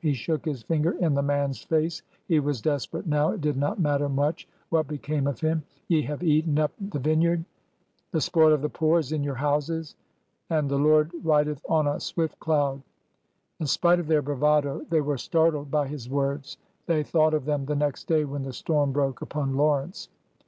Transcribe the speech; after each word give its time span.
He 0.00 0.14
shook 0.14 0.44
his 0.44 0.64
finger 0.64 0.98
in 0.98 1.14
the 1.14 1.22
man's 1.22 1.62
face. 1.62 2.02
He 2.26 2.40
was 2.40 2.60
desperate 2.60 3.06
now— 3.06 3.30
it 3.30 3.40
did 3.40 3.56
not 3.56 3.78
matter 3.78 4.08
much 4.08 4.48
what 4.68 4.88
became 4.88 5.28
of 5.28 5.38
him. 5.40 5.58
^ 5.58 5.62
Ye 5.86 6.02
have 6.02 6.24
eaten 6.24 6.58
up 6.58 6.72
the 6.90 6.98
vineyard; 6.98 7.44
the 8.10 8.20
spoil 8.20 8.52
of 8.52 8.62
the 8.62 8.68
poor 8.68 8.98
is 8.98 9.12
in 9.12 9.22
your 9.22 9.36
houses.' 9.36 9.94
And 10.50 10.66
—^ 10.66 10.68
the 10.68 10.76
Lord 10.76 11.12
rideth 11.22 11.64
on 11.68 11.86
a 11.86 12.00
swift 12.00 12.40
cloud 12.40 12.78
1 12.78 12.82
'"In 13.60 13.66
spite 13.68 14.00
of 14.00 14.08
their 14.08 14.22
bravado, 14.22 14.84
they 14.90 15.00
were 15.02 15.18
startled 15.18 15.70
by 15.70 15.86
his 15.86 16.10
words. 16.10 16.56
They 16.86 17.04
thought 17.04 17.32
of 17.32 17.44
them 17.44 17.64
the 17.66 17.76
next 17.76 18.08
day 18.08 18.24
when 18.24 18.42
the 18.42 18.52
storm 18.52 18.90
broke 18.90 19.22
upon 19.22 19.54
Lawrence. 19.54 20.08